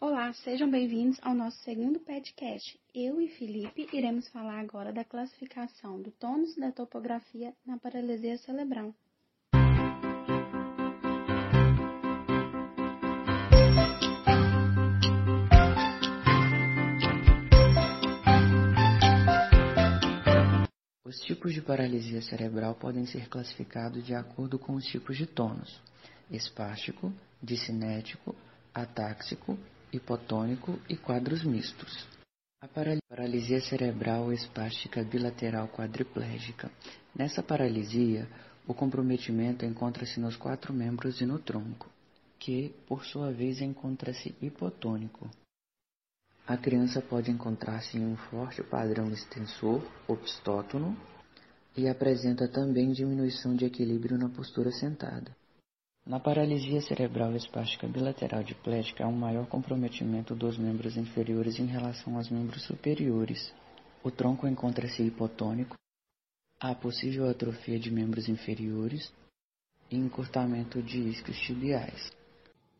[0.00, 2.78] Olá, sejam bem-vindos ao nosso segundo podcast.
[2.94, 8.94] Eu e Felipe iremos falar agora da classificação do tônus da topografia na paralisia cerebral.
[21.04, 25.82] Os tipos de paralisia cerebral podem ser classificados de acordo com os tipos de tônus:
[26.30, 27.12] espástico,
[27.42, 28.32] discinético,
[28.72, 29.58] atáxico,
[29.92, 32.06] hipotônico e quadros mistos.
[32.60, 36.70] A paralisia cerebral espástica bilateral quadriplégica.
[37.14, 38.28] Nessa paralisia,
[38.66, 41.88] o comprometimento encontra-se nos quatro membros e no tronco,
[42.38, 45.30] que, por sua vez, encontra-se hipotônico.
[46.46, 50.96] A criança pode encontrar-se em um forte padrão extensor, obstótono,
[51.76, 55.30] e apresenta também diminuição de equilíbrio na postura sentada.
[56.08, 62.16] Na paralisia cerebral espástica bilateral diplética, há um maior comprometimento dos membros inferiores em relação
[62.16, 63.52] aos membros superiores.
[64.02, 65.76] O tronco encontra-se hipotônico,
[66.58, 69.12] há possível atrofia de membros inferiores
[69.90, 72.10] e encurtamento de isquios tibiais.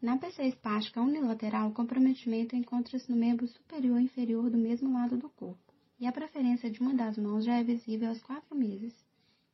[0.00, 5.16] Na PC espástica unilateral, o comprometimento encontra-se no membro superior e inferior do mesmo lado
[5.16, 8.94] do corpo, e a preferência de uma das mãos já é visível aos quatro meses,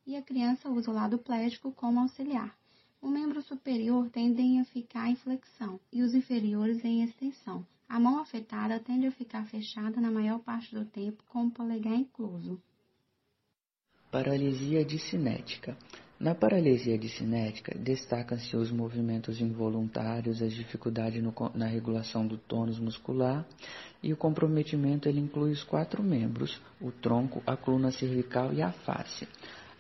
[0.07, 2.55] e a criança usa o lado plégico como auxiliar.
[3.03, 7.67] O membro superior tende a ficar em flexão e os inferiores em extensão.
[7.89, 11.95] A mão afetada tende a ficar fechada na maior parte do tempo com o polegar
[11.95, 12.63] incluso.
[14.09, 15.77] Paralisia discinética.
[16.21, 23.45] Na paralisia discinética, destacam-se os movimentos involuntários, a dificuldade no, na regulação do tônus muscular
[24.01, 28.71] e o comprometimento ele inclui os quatro membros, o tronco, a coluna cervical e a
[28.71, 29.27] face.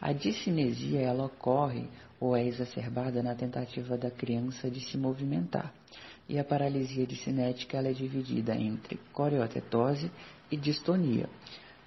[0.01, 1.89] A discinesia ela ocorre
[2.23, 5.75] ou é exacerbada na tentativa da criança de se movimentar.
[6.29, 10.09] E a paralisia discinética ela é dividida entre coreotetose
[10.49, 11.29] e distonia.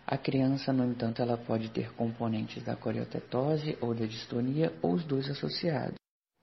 [0.06, 5.06] A criança, no entanto, ela pode ter componentes da coreotetose ou da distonia ou os
[5.06, 5.96] dois associados.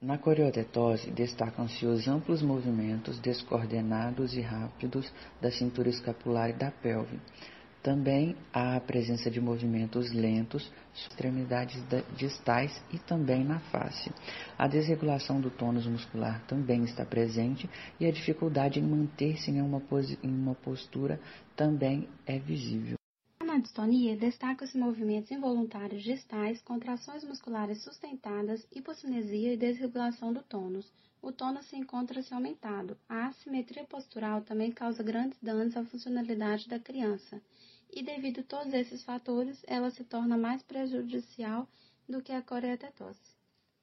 [0.02, 7.20] Na coreotetose, destacam-se os amplos movimentos descoordenados e rápidos da cintura escapular e da pelve,
[7.82, 11.82] também há a presença de movimentos lentos, extremidades
[12.16, 14.10] distais e também na face.
[14.56, 20.30] A desregulação do tônus muscular também está presente e a dificuldade em manter-se em, em
[20.30, 21.20] uma postura
[21.56, 22.94] também é visível.
[23.44, 30.90] Na distonia, destacam-se movimentos involuntários distais, contrações musculares sustentadas, hipocinesia e desregulação do tônus.
[31.20, 32.96] O tônus se encontra-se aumentado.
[33.08, 37.40] A assimetria postural também causa grandes danos à funcionalidade da criança
[37.92, 41.68] e devido a todos esses fatores, ela se torna mais prejudicial
[42.08, 43.20] do que a coreotetose.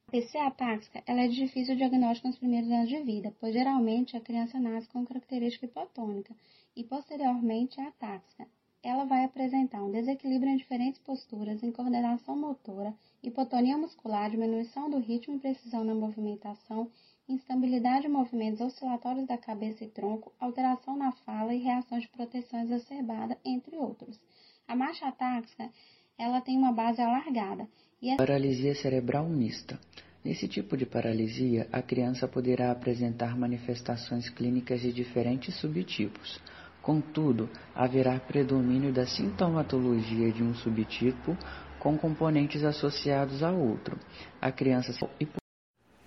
[0.07, 4.17] A PC atáxica ela é de difícil diagnóstico nos primeiros anos de vida, pois geralmente
[4.17, 6.35] a criança nasce com característica hipotônica
[6.75, 8.47] e posteriormente a atáxica.
[8.81, 14.97] Ela vai apresentar um desequilíbrio em diferentes posturas, em coordenação motora, hipotonia muscular, diminuição do
[14.97, 16.89] ritmo e precisão na movimentação
[17.29, 22.61] instabilidade de movimentos oscilatórios da cabeça e tronco, alteração na fala e reação de proteção
[22.61, 24.19] exacerbada, entre outros.
[24.67, 25.69] A marcha atáxica,
[26.17, 27.67] ela tem uma base alargada.
[28.01, 28.17] E a...
[28.17, 29.79] Paralisia cerebral mista.
[30.23, 36.41] Nesse tipo de paralisia, a criança poderá apresentar manifestações clínicas de diferentes subtipos.
[36.81, 41.37] Contudo, haverá predomínio da sintomatologia de um subtipo
[41.79, 43.97] com componentes associados a outro.
[44.41, 44.91] A criança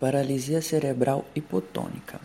[0.02, 2.20] Paralisia cerebral hipotônica.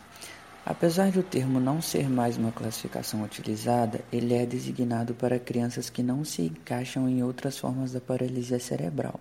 [0.66, 5.88] Apesar de o termo não ser mais uma classificação utilizada, ele é designado para crianças
[5.88, 9.20] que não se encaixam em outras formas da paralisia cerebral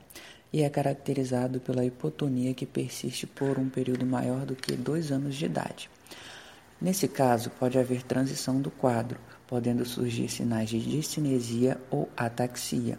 [0.50, 5.34] e é caracterizado pela hipotonia que persiste por um período maior do que dois anos
[5.34, 5.90] de idade.
[6.80, 12.96] Nesse caso, pode haver transição do quadro, podendo surgir sinais de discinesia ou ataxia.